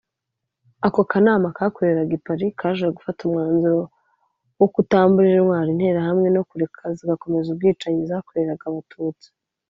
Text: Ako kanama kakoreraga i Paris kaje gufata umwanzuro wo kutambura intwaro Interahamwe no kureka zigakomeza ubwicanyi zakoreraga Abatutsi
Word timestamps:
Ako 0.87 1.01
kanama 1.11 1.47
kakoreraga 1.57 2.13
i 2.15 2.23
Paris 2.25 2.53
kaje 2.61 2.85
gufata 2.97 3.19
umwanzuro 3.23 3.79
wo 4.59 4.67
kutambura 4.73 5.27
intwaro 5.31 5.67
Interahamwe 5.71 6.27
no 6.35 6.41
kureka 6.49 6.81
zigakomeza 6.97 7.47
ubwicanyi 7.51 8.01
zakoreraga 8.11 8.63
Abatutsi 8.69 9.27